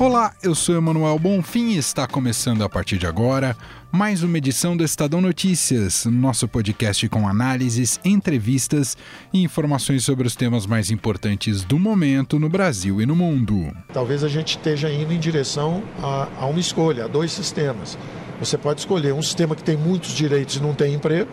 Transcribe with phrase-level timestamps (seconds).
[0.00, 3.54] Olá, eu sou Emanuel Bonfim e está começando a partir de agora
[3.92, 8.96] mais uma edição do Estadão Notícias, nosso podcast com análises, entrevistas
[9.30, 13.76] e informações sobre os temas mais importantes do momento no Brasil e no mundo.
[13.92, 17.98] Talvez a gente esteja indo em direção a, a uma escolha, a dois sistemas.
[18.38, 21.30] Você pode escolher um sistema que tem muitos direitos e não tem emprego,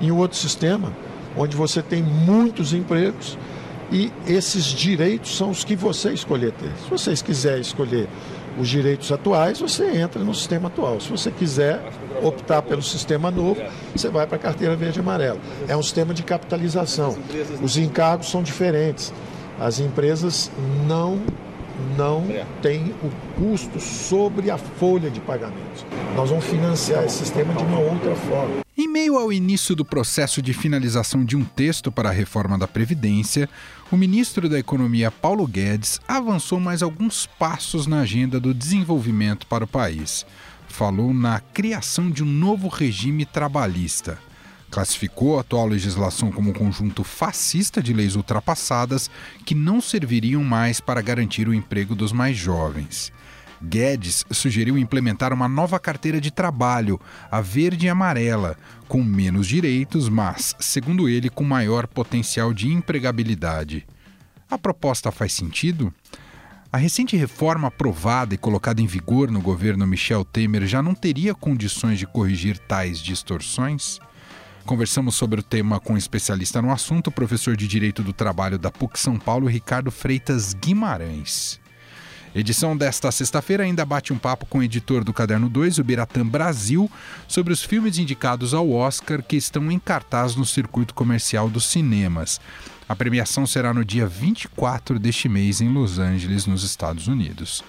[0.00, 0.92] e um outro sistema
[1.36, 3.36] onde você tem muitos empregos
[3.90, 6.70] e esses direitos são os que você escolher ter.
[6.82, 8.08] Se vocês quiserem escolher
[8.58, 11.00] os direitos atuais, você entra no sistema atual.
[11.00, 11.80] Se você quiser
[12.22, 13.60] optar pelo sistema novo,
[13.94, 15.40] você vai para a carteira verde e amarela.
[15.68, 17.16] É um sistema de capitalização.
[17.62, 19.12] Os encargos são diferentes.
[19.58, 20.50] As empresas
[20.86, 21.20] não
[21.96, 22.24] não
[22.62, 25.84] têm o custo sobre a folha de pagamentos.
[26.14, 28.64] Nós vamos financiar esse sistema de uma outra forma.
[28.94, 33.50] Meio ao início do processo de finalização de um texto para a reforma da Previdência,
[33.90, 39.64] o ministro da Economia Paulo Guedes avançou mais alguns passos na agenda do desenvolvimento para
[39.64, 40.24] o país.
[40.68, 44.16] Falou na criação de um novo regime trabalhista.
[44.70, 49.10] Classificou a atual legislação como um conjunto fascista de leis ultrapassadas
[49.44, 53.12] que não serviriam mais para garantir o emprego dos mais jovens.
[53.62, 58.56] Guedes sugeriu implementar uma nova carteira de trabalho, a verde e amarela,
[58.88, 63.86] com menos direitos, mas, segundo ele, com maior potencial de empregabilidade.
[64.50, 65.92] A proposta faz sentido?
[66.70, 71.34] A recente reforma aprovada e colocada em vigor no governo Michel Temer já não teria
[71.34, 74.00] condições de corrigir tais distorções?
[74.66, 78.58] Conversamos sobre o tema com um especialista no assunto, o professor de Direito do Trabalho
[78.58, 81.60] da PUC São Paulo, Ricardo Freitas Guimarães.
[82.34, 86.26] Edição desta sexta-feira ainda bate um papo com o editor do Caderno 2, o Biratã
[86.26, 86.90] Brasil,
[87.28, 92.40] sobre os filmes indicados ao Oscar que estão em cartaz no circuito comercial dos cinemas.
[92.88, 97.62] A premiação será no dia 24 deste mês em Los Angeles, nos Estados Unidos.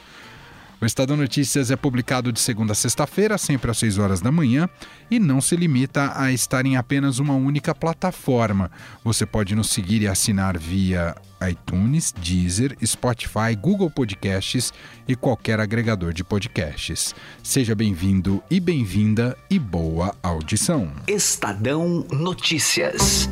[0.81, 4.69] O Estadão Notícias é publicado de segunda a sexta-feira, sempre às 6 horas da manhã,
[5.09, 8.69] e não se limita a estar em apenas uma única plataforma.
[9.03, 11.15] Você pode nos seguir e assinar via
[11.49, 14.73] iTunes, Deezer, Spotify, Google Podcasts
[15.07, 17.15] e qualquer agregador de podcasts.
[17.41, 20.91] Seja bem-vindo e bem-vinda e boa audição.
[21.07, 23.29] Estadão Notícias.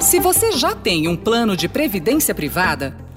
[0.00, 2.96] Se você já tem um plano de previdência privada,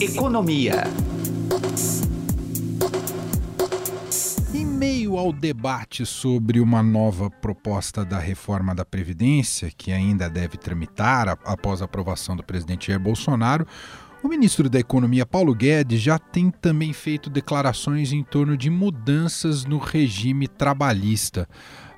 [0.00, 0.84] Economia.
[4.52, 10.58] Em meio ao debate sobre uma nova proposta da reforma da Previdência, que ainda deve
[10.58, 13.66] tramitar após a aprovação do presidente Jair Bolsonaro,
[14.20, 19.64] o ministro da Economia, Paulo Guedes, já tem também feito declarações em torno de mudanças
[19.64, 21.48] no regime trabalhista.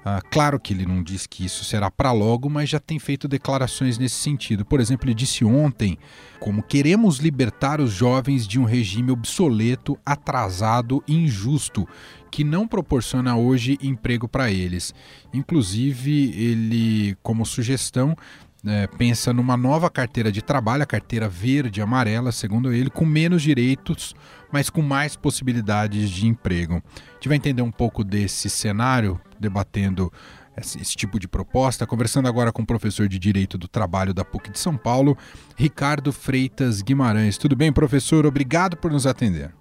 [0.08, 3.26] Ah, claro que ele não diz que isso será para logo, mas já tem feito
[3.26, 4.64] declarações nesse sentido.
[4.64, 5.98] Por exemplo, ele disse ontem
[6.38, 11.88] como queremos libertar os jovens de um regime obsoleto, atrasado e injusto,
[12.30, 14.94] que não proporciona hoje emprego para eles.
[15.34, 18.16] Inclusive, ele, como sugestão,
[18.64, 23.42] é, pensa numa nova carteira de trabalho, a carteira verde amarela, segundo ele, com menos
[23.42, 24.14] direitos,
[24.52, 26.74] mas com mais possibilidades de emprego.
[26.74, 30.12] A gente vai entender um pouco desse cenário, debatendo
[30.56, 34.24] esse, esse, tipo de proposta, conversando agora com o professor de Direito do Trabalho da
[34.24, 35.16] PUC de São Paulo,
[35.56, 37.36] Ricardo Freitas Guimarães.
[37.38, 38.26] Tudo bem, professor?
[38.26, 39.52] Obrigado por nos atender.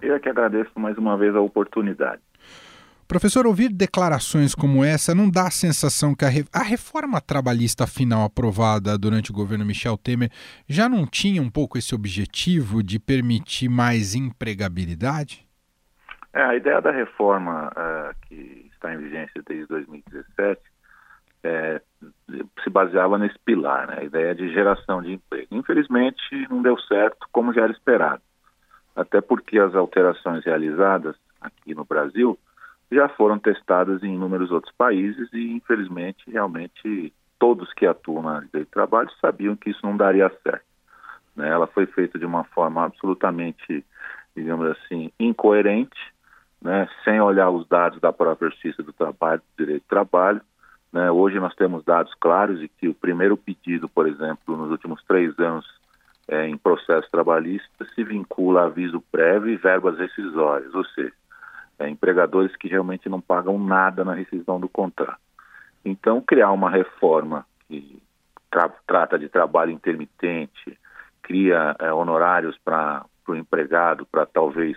[0.00, 2.22] Eu é que agradeço mais uma vez a oportunidade.
[3.08, 6.44] Professor, ouvir declarações como essa não dá a sensação que a, re...
[6.52, 10.30] a, reforma trabalhista final aprovada durante o governo Michel Temer
[10.68, 15.48] já não tinha um pouco esse objetivo de permitir mais empregabilidade?
[16.34, 20.60] É, a ideia da reforma uh, que está em vigência desde 2017
[21.42, 21.80] é,
[22.62, 25.48] se baseava nesse pilar, né, a ideia de geração de emprego.
[25.52, 28.22] Infelizmente, não deu certo como já era esperado,
[28.94, 32.38] até porque as alterações realizadas aqui no Brasil
[32.90, 38.48] já foram testadas em inúmeros outros países e, infelizmente, realmente todos que atuam na área
[38.52, 40.64] de trabalho sabiam que isso não daria certo.
[41.36, 41.48] Né?
[41.48, 43.84] Ela foi feita de uma forma absolutamente,
[44.34, 44.76] digamos
[45.20, 45.98] incoerente,
[46.60, 50.40] né, sem olhar os dados da própria Justiça do Trabalho, do Direito do Trabalho.
[50.92, 51.10] Né.
[51.10, 55.38] Hoje nós temos dados claros de que o primeiro pedido, por exemplo, nos últimos três
[55.38, 55.66] anos
[56.28, 61.12] é, em processo trabalhista se vincula a aviso prévio e verbas rescisórias, ou seja,
[61.78, 65.18] é, empregadores que realmente não pagam nada na rescisão do contrato.
[65.84, 68.02] Então, criar uma reforma que
[68.50, 70.78] tra trata de trabalho intermitente,
[71.22, 74.76] cria é, honorários para o empregado, para talvez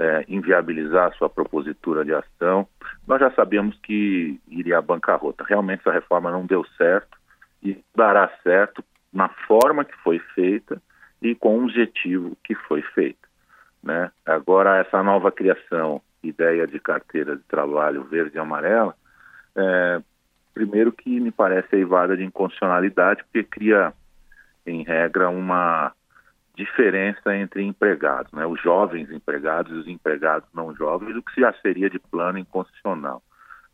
[0.00, 2.66] é, inviabilizar sua propositura de ação,
[3.06, 5.44] nós já sabíamos que iria à bancarrota.
[5.44, 7.18] Realmente essa reforma não deu certo
[7.62, 8.82] e dará certo
[9.12, 10.80] na forma que foi feita
[11.20, 13.28] e com o objetivo que foi feito.
[13.82, 14.10] Né?
[14.24, 18.94] Agora, essa nova criação, ideia de carteira de trabalho verde e amarela,
[19.54, 20.00] é,
[20.54, 23.92] primeiro que me parece eivada de inconstitucionalidade, porque cria,
[24.66, 25.92] em regra, uma
[26.60, 28.44] diferença entre empregados, né?
[28.44, 33.22] os jovens empregados e os empregados não jovens, o que já seria de plano inconstitucional.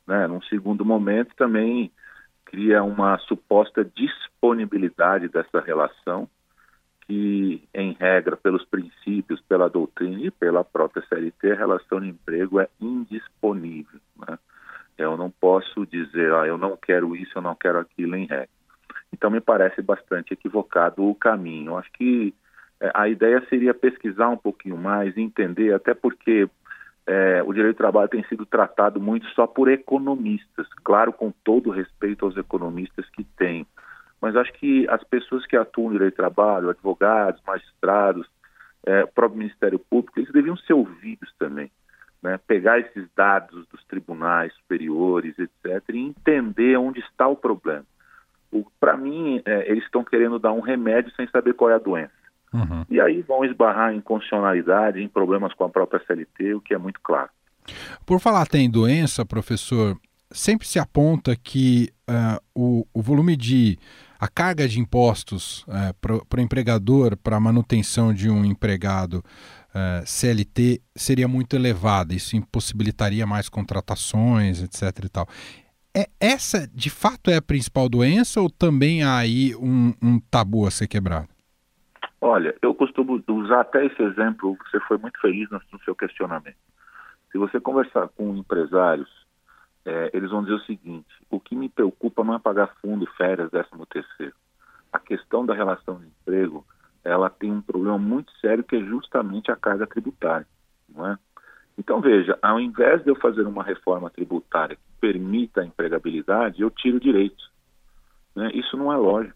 [0.07, 0.29] Né?
[0.29, 1.91] Num segundo momento, também
[2.45, 6.29] cria uma suposta disponibilidade dessa relação,
[7.09, 12.61] que, em regra, pelos princípios, pela doutrina e pela própria CLT, a relação de emprego
[12.61, 14.01] é indisponível.
[14.17, 14.39] Né?
[14.99, 18.49] Eu não posso dizer, ah, eu não quero isso, eu não quero aquilo, em regra.
[19.13, 21.77] Então, me parece bastante equivocado o caminho.
[21.77, 22.35] Acho que
[22.95, 26.49] a ideia seria pesquisar um pouquinho mais, entender, até porque
[27.07, 31.71] é, o direito do trabalho tem sido tratado muito só por economistas, claro, com todo
[31.71, 33.67] respeito aos economistas que tem,
[34.21, 38.27] mas acho que as pessoas que atuam no direito do trabalho, advogados, magistrados,
[38.85, 41.71] é, o próprio Ministério Público, eles deviam ser ouvidos também,
[42.23, 42.39] né?
[42.47, 47.85] pegar esses dados dos tribunais superiores, etc., e entender onde está o problema.
[48.81, 52.26] Para mim, é, eles estão querendo dar um remédio sem saber qual é a doença.
[52.53, 52.85] Uhum.
[52.89, 56.79] E aí vão esbarrar em constitucionalidade, em problemas com a própria CLT, o que é
[56.79, 57.29] muito claro.
[58.05, 59.99] Por falar até em doença, professor,
[60.31, 63.79] sempre se aponta que uh, o, o, volume de.
[64.19, 69.25] a carga de impostos uh, para o empregador para a manutenção de um empregado
[69.75, 72.15] uh, CLT seria muito elevada.
[72.15, 75.05] Isso impossibilitaria mais contratações, etc.
[75.05, 75.29] E tal.
[75.95, 80.67] É, essa, de fato, é a principal doença ou também há aí um, um tabu
[80.67, 81.29] a ser quebrado?
[82.21, 86.57] Olha, eu costumo usar até esse exemplo, você foi muito feliz no, seu questionamento.
[87.31, 89.09] Se você conversar com empresários,
[89.85, 93.51] é, eles vão dizer o seguinte: o que me preocupa não é pagar fundo, férias,
[93.51, 94.35] décimo terceiro.
[94.93, 96.67] A questão da relação de emprego,
[97.05, 100.47] ela tem um problema muito sério que é justamente a carga tributária,
[100.89, 101.19] não é?
[101.79, 106.71] Então veja, ao invés de eu fazer uma reforma tributária que permita a empregabilidade, eu
[106.71, 107.51] tiro direitos.
[108.35, 108.51] Né?
[108.55, 109.36] Isso não é lógico.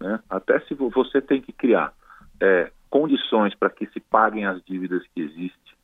[0.00, 0.20] Né?
[0.28, 1.92] Até se você tem que criar
[2.40, 5.74] é, condições para que se paguem as dívidas que existem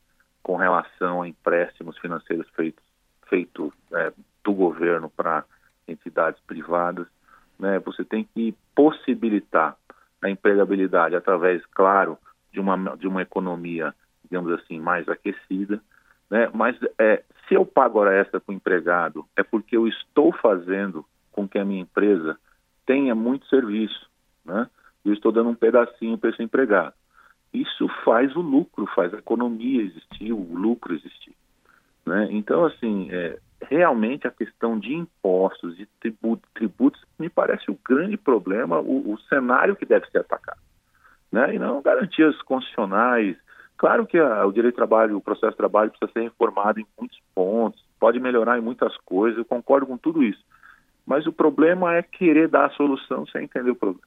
[0.42, 2.84] com relação a empréstimos financeiros feitos
[3.28, 4.12] feito é,
[4.44, 5.44] do governo para
[5.86, 7.06] entidades privadas,
[7.58, 7.78] né?
[7.80, 9.76] Você tem que possibilitar
[10.22, 12.18] a empregabilidade através, claro,
[12.52, 15.80] de uma de uma economia, digamos assim, mais aquecida,
[16.30, 16.50] né?
[16.54, 21.04] Mas é, se eu pago hora extra para o empregado, é porque eu estou fazendo
[21.32, 22.38] com que a minha empresa
[22.86, 24.08] tenha muito serviço,
[24.44, 24.68] né?
[25.04, 26.94] Eu estou dando um pedacinho para esse empregado.
[27.52, 31.34] Isso faz o lucro, faz a economia existir, o lucro existir.
[32.04, 32.28] Né?
[32.30, 38.16] Então, assim, é, realmente a questão de impostos, de tributos, tributos, me parece o grande
[38.16, 40.60] problema, o, o cenário que deve ser atacado.
[41.32, 41.54] Né?
[41.54, 43.36] E não garantias constitucionais.
[43.76, 46.86] Claro que a, o direito de trabalho, o processo de trabalho precisa ser reformado em
[46.98, 50.44] muitos pontos, pode melhorar em muitas coisas, eu concordo com tudo isso.
[51.06, 54.02] Mas o problema é querer dar a solução sem entender o problema.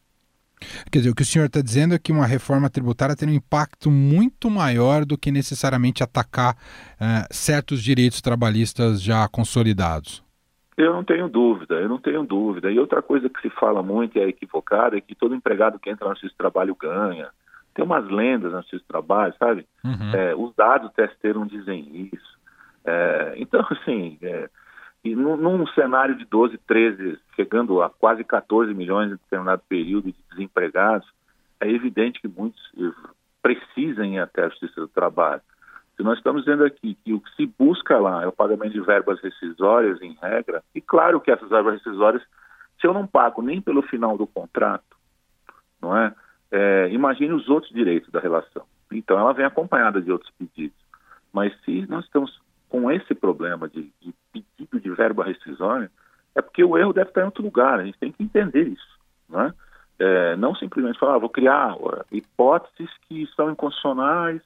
[0.92, 3.34] Quer dizer, o que o senhor está dizendo é que uma reforma tributária tem um
[3.34, 10.24] impacto muito maior do que necessariamente atacar uh, certos direitos trabalhistas já consolidados.
[10.78, 12.72] Eu não tenho dúvida, eu não tenho dúvida.
[12.72, 15.90] E outra coisa que se fala muito e é equivocada é que todo empregado que
[15.90, 17.30] entra no justiça de trabalho ganha.
[17.74, 19.66] Tem umas lendas no justiça de trabalho, sabe?
[19.84, 20.16] Uhum.
[20.16, 22.40] É, os dados testeiros dizem isso.
[22.86, 24.50] É, então, assim, é,
[25.04, 30.12] e num, num, cenário de 12, 13, chegando a quase 14 milhões em determinado período
[30.12, 31.08] de desempregados,
[31.60, 33.10] é evidente que muitos eh,
[33.42, 35.42] precisam ir até a Justiça do Trabalho.
[35.96, 38.82] Se nós estamos dizendo aqui que o que se busca lá é o pagamento de
[38.82, 42.24] verbas rescisórias, em regra, e claro que essas verbas rescisórias,
[42.80, 44.98] se eu não pago nem pelo final do contrato,
[45.82, 46.14] não é?
[46.52, 48.66] é imagine os outros direitos da relação.
[48.92, 50.78] Então, ela vem acompanhada de outros pedidos.
[51.32, 52.40] Mas se nós estamos
[52.70, 54.14] com esse problema de, de
[55.00, 55.90] verba rescisória,
[56.36, 57.80] é porque o erro deve estar em outro lugar.
[57.80, 59.00] A gente tem que entender isso.
[59.30, 59.54] Né?
[59.98, 61.76] É, não simplesmente falar, ah, vou criar
[62.12, 64.42] hipóteses que são inconstitucionais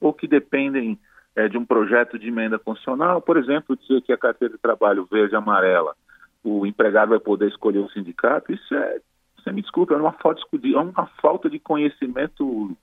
[0.00, 0.98] ou que dependem
[1.36, 5.08] é, de um projeto de emenda constitucional, por exemplo, dizer que a carteira de trabalho
[5.10, 5.94] verde e amarela,
[6.42, 9.00] o empregado vai poder escolher o sindicato, isso é,
[9.36, 12.76] você me desculpa, é uma falta de, é uma falta de conhecimento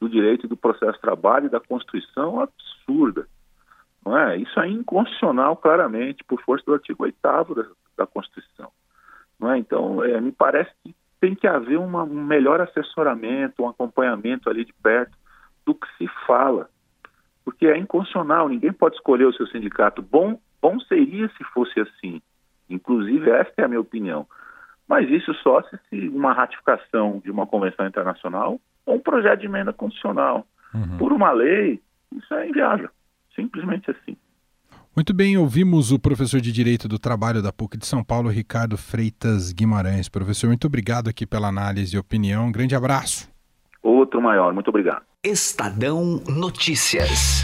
[0.00, 3.26] do direito do processo de trabalho e da Constituição absurda.
[4.04, 4.36] Não é?
[4.36, 7.66] Isso é inconstitucional, claramente, por força do artigo 8 da,
[7.98, 8.70] da Constituição.
[9.38, 9.58] Não é?
[9.58, 14.64] Então, é, me parece que tem que haver uma, um melhor assessoramento, um acompanhamento ali
[14.64, 15.16] de perto
[15.64, 16.68] do que se fala
[17.44, 20.02] porque é inconstitucional, ninguém pode escolher o seu sindicato.
[20.02, 22.22] Bom, bom seria se fosse assim.
[22.68, 24.26] Inclusive, esta é a minha opinião.
[24.88, 29.72] Mas isso só se uma ratificação de uma convenção internacional ou um projeto de emenda
[29.72, 30.46] constitucional.
[30.74, 30.98] Uhum.
[30.98, 31.80] Por uma lei,
[32.12, 32.90] isso é inviável.
[33.34, 34.16] Simplesmente assim.
[34.94, 38.76] Muito bem, ouvimos o professor de Direito do Trabalho da PUC de São Paulo, Ricardo
[38.76, 40.06] Freitas Guimarães.
[40.06, 42.48] Professor, muito obrigado aqui pela análise e opinião.
[42.48, 43.30] Um grande abraço.
[43.82, 45.02] Outro maior, muito obrigado.
[45.24, 47.42] Estadão Notícias.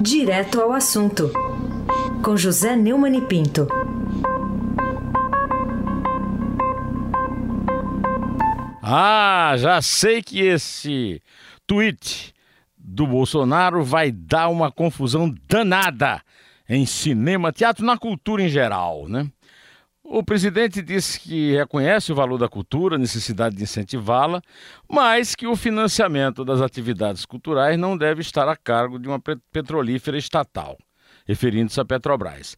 [0.00, 1.30] Direto ao assunto,
[2.24, 3.68] com José Neumann e Pinto.
[8.82, 11.22] Ah, já sei que esse
[11.66, 12.35] tweet
[12.86, 16.22] do Bolsonaro vai dar uma confusão danada
[16.68, 19.28] em cinema, teatro, na cultura em geral, né?
[20.04, 24.40] O presidente disse que reconhece o valor da cultura, a necessidade de incentivá-la,
[24.88, 30.16] mas que o financiamento das atividades culturais não deve estar a cargo de uma petrolífera
[30.16, 30.78] estatal,
[31.26, 32.56] referindo-se à Petrobras.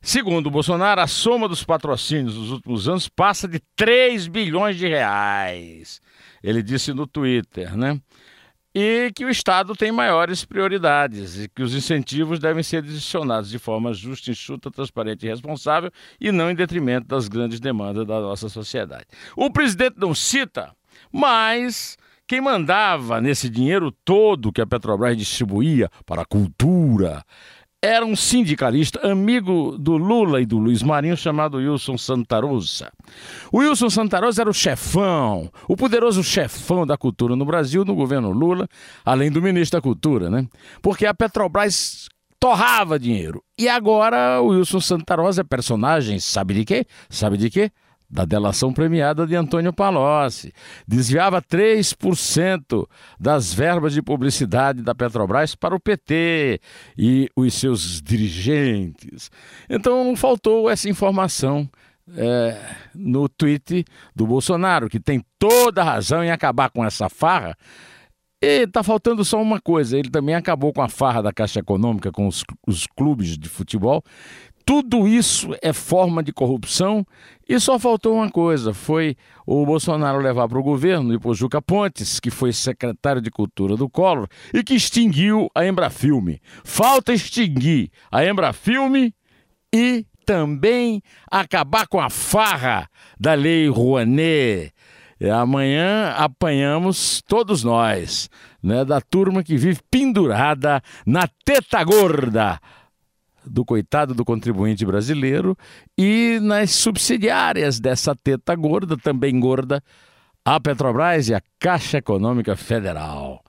[0.00, 6.00] Segundo Bolsonaro, a soma dos patrocínios dos últimos anos passa de 3 bilhões de reais.
[6.44, 7.98] Ele disse no Twitter, né?
[8.74, 13.58] E que o Estado tem maiores prioridades e que os incentivos devem ser direcionados de
[13.58, 15.90] forma justa, enxuta, transparente e responsável
[16.20, 19.06] e não em detrimento das grandes demandas da nossa sociedade.
[19.36, 20.74] O presidente não cita,
[21.12, 27.22] mas quem mandava nesse dinheiro todo que a Petrobras distribuía para a cultura
[27.84, 32.90] era um sindicalista amigo do Lula e do Luiz Marinho chamado Wilson Santarosa.
[33.52, 38.30] O Wilson Santarosa era o chefão, o poderoso chefão da cultura no Brasil, no governo
[38.30, 38.66] Lula,
[39.04, 40.46] além do ministro da Cultura, né?
[40.80, 42.08] Porque a Petrobras
[42.40, 43.44] torrava dinheiro.
[43.58, 46.86] E agora o Wilson Santarosa é personagem, sabe de quê?
[47.10, 47.70] Sabe de quê?
[48.08, 50.52] Da delação premiada de Antônio Palocci.
[50.86, 52.86] Desviava 3%
[53.18, 56.60] das verbas de publicidade da Petrobras para o PT
[56.96, 59.30] e os seus dirigentes.
[59.68, 61.68] Então faltou essa informação
[62.16, 62.60] é,
[62.94, 63.84] no tweet
[64.14, 67.56] do Bolsonaro, que tem toda a razão em acabar com essa farra.
[68.42, 72.12] E está faltando só uma coisa: ele também acabou com a farra da Caixa Econômica
[72.12, 74.02] com os, os clubes de futebol
[74.64, 77.06] tudo isso é forma de corrupção
[77.48, 79.16] e só faltou uma coisa: foi
[79.46, 83.76] o Bolsonaro levar para o governo e para Juca Pontes, que foi secretário de Cultura
[83.76, 86.40] do Collor e que extinguiu a Embrafilme.
[86.64, 89.14] Falta extinguir a Embrafilme
[89.72, 92.88] e também acabar com a farra
[93.20, 94.72] da Lei Rouanet.
[95.32, 98.28] Amanhã apanhamos todos nós,
[98.62, 102.58] né, da turma que vive pendurada na teta gorda
[103.46, 105.56] do coitado do contribuinte brasileiro
[105.96, 109.82] e nas subsidiárias dessa teta gorda, também gorda,
[110.44, 113.42] a Petrobras e a Caixa Econômica Federal.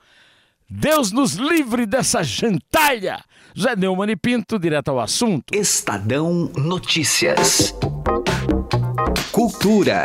[0.70, 3.24] Deus nos livre dessa gentalha!
[3.58, 5.54] Zé Neumann e Pinto, direto ao assunto.
[5.54, 7.74] Estadão Notícias.
[9.32, 10.04] Cultura.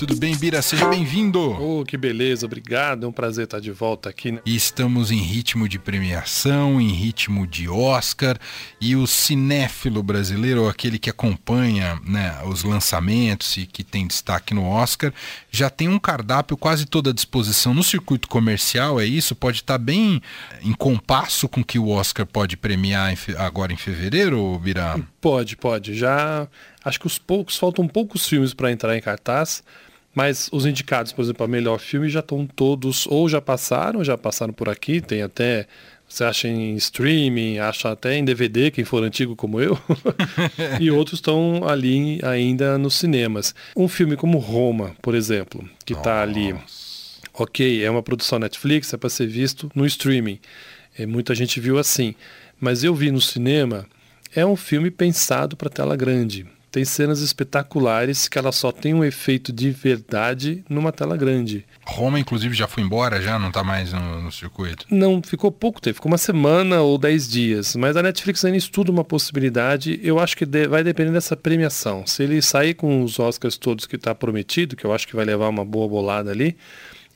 [0.00, 0.62] Tudo bem, Bira?
[0.62, 1.38] Seja bem-vindo.
[1.38, 3.04] Oh, que beleza, obrigado.
[3.04, 4.32] É um prazer estar de volta aqui.
[4.32, 4.40] Né?
[4.46, 8.38] Estamos em ritmo de premiação, em ritmo de Oscar.
[8.80, 14.66] E o cinéfilo brasileiro, aquele que acompanha né, os lançamentos e que tem destaque no
[14.66, 15.12] Oscar,
[15.50, 19.34] já tem um cardápio quase toda à disposição no circuito comercial, é isso?
[19.34, 20.22] Pode estar bem
[20.62, 24.98] em compasso com o que o Oscar pode premiar agora em fevereiro, Bira?
[25.20, 25.94] Pode, pode.
[25.94, 26.48] Já
[26.82, 29.62] acho que os poucos, faltam poucos filmes para entrar em cartaz.
[30.14, 34.18] Mas os indicados, por exemplo, a melhor filme já estão todos, ou já passaram, já
[34.18, 35.66] passaram por aqui, tem até.
[36.08, 39.78] Você acha em streaming, acha até em DVD, quem for antigo como eu.
[40.80, 43.54] e outros estão ali ainda nos cinemas.
[43.76, 46.52] Um filme como Roma, por exemplo, que está ali.
[47.32, 50.40] Ok, é uma produção Netflix, é para ser visto no streaming.
[50.98, 52.16] É, muita gente viu assim.
[52.58, 53.86] Mas eu vi no cinema,
[54.34, 59.04] é um filme pensado para tela grande tem cenas espetaculares que ela só tem um
[59.04, 61.64] efeito de verdade numa tela grande.
[61.84, 64.86] Roma, inclusive, já foi embora, já não está mais no, no, circuito?
[64.90, 67.74] Não, ficou pouco tempo, ficou uma semana ou dez dias.
[67.74, 69.98] Mas a Netflix ainda estuda uma possibilidade.
[70.02, 72.06] Eu acho que de, vai depender dessa premiação.
[72.06, 75.24] Se ele sair com os Oscars todos que está prometido, que eu acho que vai
[75.24, 76.56] levar uma boa bolada ali,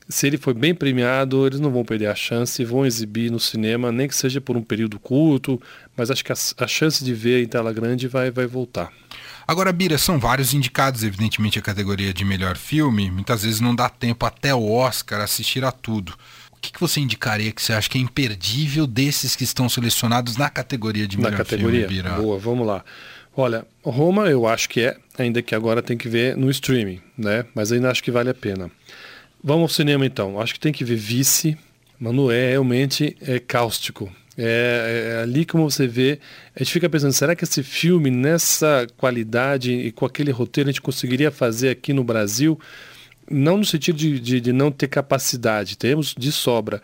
[0.07, 3.39] se ele foi bem premiado, eles não vão perder a chance e vão exibir no
[3.39, 5.59] cinema, nem que seja por um período curto,
[5.97, 8.91] mas acho que a, a chance de ver em tela grande vai, vai voltar.
[9.47, 13.11] Agora, Bira, são vários indicados, evidentemente, a categoria de melhor filme.
[13.11, 16.13] Muitas vezes não dá tempo até o Oscar assistir a tudo.
[16.51, 20.35] O que, que você indicaria que você acha que é imperdível desses que estão selecionados
[20.35, 21.87] na categoria de melhor na categoria?
[21.87, 22.15] filme, Bira?
[22.15, 22.83] Boa, vamos lá.
[23.37, 27.45] Olha, Roma eu acho que é, ainda que agora tem que ver no streaming, né?
[27.53, 28.71] Mas ainda acho que vale a pena.
[29.43, 30.39] Vamos ao cinema então.
[30.39, 31.55] Acho que tem que ver Vice.
[31.99, 34.11] Mano, é realmente é cáustico.
[34.37, 36.19] É, é, ali como você vê,
[36.55, 40.71] a gente fica pensando, será que esse filme, nessa qualidade e com aquele roteiro, a
[40.71, 42.59] gente conseguiria fazer aqui no Brasil?
[43.29, 46.81] Não no sentido de, de, de não ter capacidade, temos de sobra,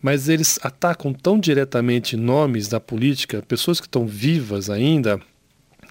[0.00, 5.20] mas eles atacam tão diretamente nomes da política, pessoas que estão vivas ainda,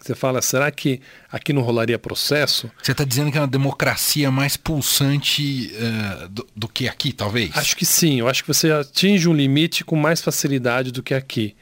[0.01, 0.99] você fala, será que
[1.31, 2.71] aqui não rolaria processo?
[2.81, 7.55] Você está dizendo que é uma democracia mais pulsante uh, do, do, que aqui, talvez?
[7.55, 8.19] Acho que sim.
[8.19, 11.55] Eu acho que você atinge um limite com mais facilidade do que aqui.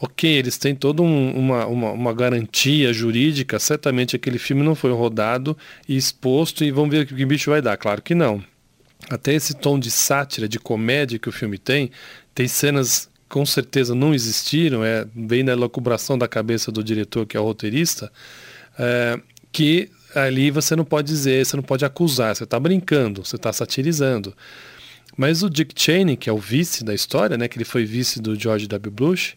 [0.00, 3.58] Ok, eles têm toda um, uma, uma, uma, garantia jurídica.
[3.58, 5.56] Certamente aquele filme não foi rodado
[5.88, 7.76] e exposto e vamos ver o que o bicho vai dar.
[7.76, 8.44] Claro que não.
[9.08, 11.92] Até esse tom de sátira, de comédia que o filme tem,
[12.34, 17.36] tem cenas com certeza não existiram, é, vem da locubração da cabeça do diretor, que
[17.36, 18.10] é o roteirista,
[18.78, 19.18] é,
[19.50, 23.52] que ali você não pode dizer, você não pode acusar, você está brincando, você está
[23.52, 24.34] satirizando.
[25.16, 28.20] Mas o Dick Cheney, que é o vice da história, né, que ele foi vice
[28.20, 28.90] do George W.
[28.92, 29.34] Bush,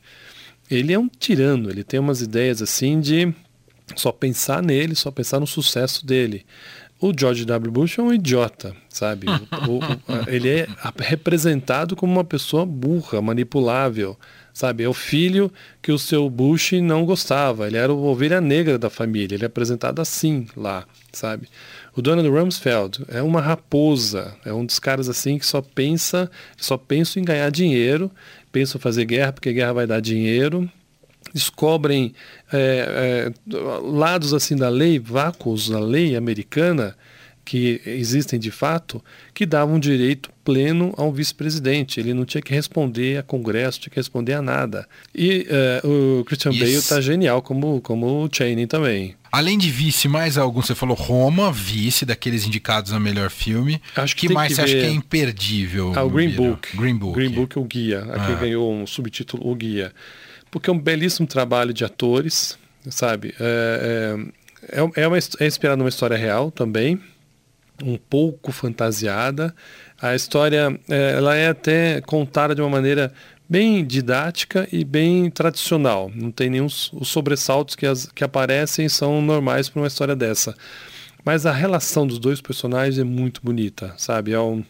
[0.69, 3.34] ele é um tirano, ele tem umas ideias assim de
[3.96, 6.46] só pensar nele, só pensar no sucesso dele
[7.01, 7.72] o George W.
[7.72, 9.27] Bush é um idiota, sabe?
[9.68, 9.82] o, o,
[10.27, 14.18] ele é representado como uma pessoa burra, manipulável,
[14.53, 14.84] sabe?
[14.84, 15.51] É o filho
[15.82, 17.68] que o seu Bush não gostava.
[17.68, 19.36] Ele era o ovelha negra da família.
[19.36, 21.48] Ele é apresentado assim lá, sabe?
[21.96, 26.77] O Donald Rumsfeld é uma raposa, é um dos caras assim que só pensa, só
[26.77, 28.12] pensa em ganhar dinheiro,
[28.51, 30.69] pensa em fazer guerra porque guerra vai dar dinheiro,
[31.34, 32.13] descobrem
[32.52, 36.96] é, é, lados assim da lei, vácuos na lei americana,
[37.50, 42.00] que existem de fato, que davam direito pleno ao vice-presidente.
[42.00, 44.88] Ele não tinha que responder a Congresso, tinha que responder a nada.
[45.15, 46.60] E é, o Christian Isso.
[46.60, 49.15] Bale está genial como, como o Channing também.
[49.32, 50.62] Além de vice, mais algum?
[50.62, 53.82] Você falou Roma, vice, daqueles indicados a melhor filme.
[53.96, 55.94] Acho que, que mais que você acha que é imperdível?
[55.96, 56.78] Ah, o Green Book.
[56.78, 57.15] Green Book.
[57.15, 58.02] Green Book, o Guia.
[58.02, 58.38] Aqui ah.
[58.39, 59.92] ganhou um subtítulo, o Guia
[60.52, 62.58] porque é um belíssimo trabalho de atores,
[62.90, 63.34] sabe?
[63.40, 64.16] É,
[64.72, 67.00] é, é, é, uma, é inspirado numa história real também,
[67.84, 69.54] um pouco fantasiada.
[70.02, 73.14] A história é, ela é até contada de uma maneira
[73.48, 76.12] bem didática e bem tradicional.
[76.14, 80.56] Não tem nenhum os sobressaltos que, as, que aparecem são normais para uma história dessa.
[81.24, 84.32] Mas a relação dos dois personagens é muito bonita, sabe?
[84.32, 84.64] É um,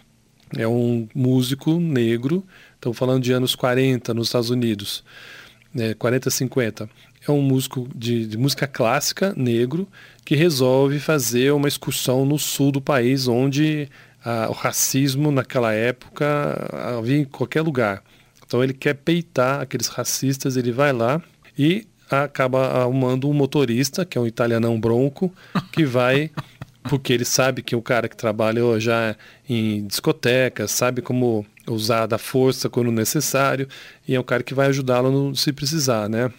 [0.58, 2.44] é um músico negro,
[2.76, 5.04] estamos falando de anos 40 nos Estados Unidos
[5.73, 6.89] né, 40, 50.
[7.27, 9.88] É um músico de, de, música clássica, negro,
[10.25, 13.89] que resolve fazer uma excursão no sul do país, onde
[14.23, 16.25] ah, o racismo naquela época
[16.97, 18.03] havia em qualquer lugar.
[18.45, 21.21] Então ele quer peitar aqueles racistas, ele vai lá
[21.58, 25.32] e acaba arrumando um motorista, que é um italianão bronco,
[25.71, 26.32] que vai
[26.84, 29.15] porque ele sabe que o cara que trabalha já
[29.47, 33.67] em discotecas, sabe como usar da força quando necessário,
[34.08, 36.32] e é um cara que vai ajudá-lo se precisar, né?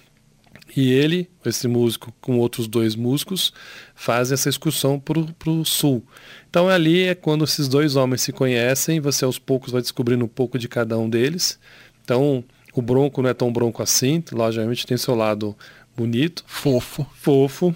[0.76, 3.52] E ele, esse músico, com outros dois músicos,
[3.94, 6.04] fazem essa excursão para o sul.
[6.48, 10.28] Então ali é quando esses dois homens se conhecem, você aos poucos vai descobrindo um
[10.28, 11.58] pouco de cada um deles.
[12.04, 15.56] Então o bronco não é tão bronco assim, logicamente tem seu lado
[15.96, 16.44] bonito.
[16.46, 17.06] Fofo.
[17.14, 17.74] Fofo.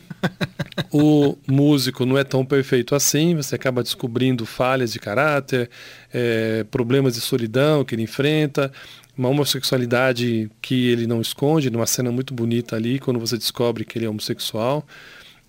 [0.93, 5.71] o músico não é tão perfeito assim, você acaba descobrindo falhas de caráter,
[6.13, 8.73] é, problemas de solidão que ele enfrenta,
[9.17, 13.99] uma homossexualidade que ele não esconde, numa cena muito bonita ali, quando você descobre que
[13.99, 14.87] ele é homossexual.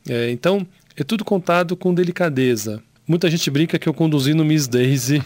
[0.07, 2.81] É, então, é tudo contado com delicadeza.
[3.07, 5.21] Muita gente brinca que eu conduzi no Miss Daisy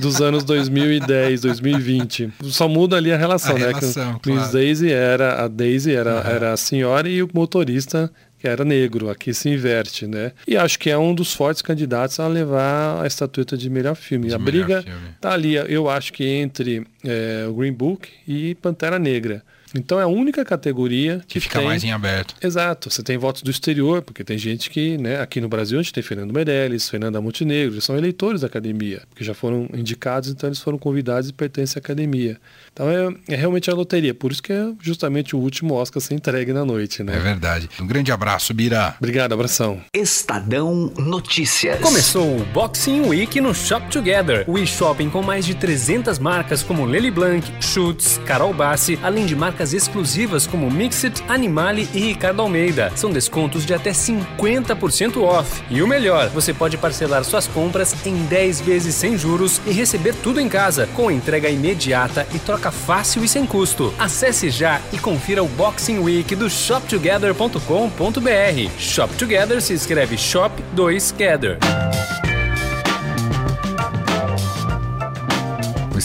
[0.00, 2.32] dos anos 2010, 2020.
[2.44, 3.66] Só muda ali a relação, a né?
[3.66, 6.30] Relação, Miss Daisy era a Daisy era, uhum.
[6.30, 10.32] era a senhora e o motorista que era negro, aqui se inverte, né?
[10.46, 14.28] E acho que é um dos fortes candidatos a levar a estatueta de melhor filme.
[14.28, 15.08] De a briga filme.
[15.20, 19.42] tá ali, eu acho que entre é, o Green Book e Pantera Negra.
[19.74, 21.66] Então é a única categoria que, que fica tem...
[21.66, 22.34] mais em aberto.
[22.42, 22.90] Exato.
[22.90, 25.92] Você tem votos do exterior, porque tem gente que, né, aqui no Brasil a gente
[25.92, 30.48] tem Fernando Meirelles, Fernanda Montenegro, eles são eleitores da academia, porque já foram indicados, então
[30.48, 32.38] eles foram convidados e pertencem à academia.
[32.72, 36.14] Então é, é realmente a loteria, por isso que é justamente o último Oscar ser
[36.14, 37.16] entregue na noite, né?
[37.16, 37.68] É verdade.
[37.80, 38.94] Um grande abraço, Bira.
[38.98, 39.80] Obrigado, abração.
[39.92, 41.80] Estadão Notícias.
[41.80, 46.84] Começou o Boxing Week no Shop Together, o e-shopping com mais de 300 marcas como
[46.84, 52.92] Lely Blanc, Schutz, Carol Bassi, além de marcas exclusivas como Mixit, Animale e Ricardo Almeida.
[52.94, 55.62] São descontos de até 50% off.
[55.70, 60.14] E o melhor, você pode parcelar suas compras em 10 vezes sem juros e receber
[60.14, 63.92] tudo em casa, com entrega imediata e troca fácil e sem custo.
[63.98, 68.70] Acesse já e confira o Boxing Week do shoptogether.com.br.
[68.78, 71.58] Shop Together se escreve Shop 2 Gather.